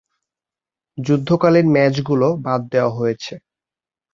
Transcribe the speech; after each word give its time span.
যুদ্ধকালীন 0.97 1.67
ম্যাচগুলো 1.75 2.27
বাদ 2.45 2.61
দেয়া 2.71 2.89
হয়েছে। 2.89 3.33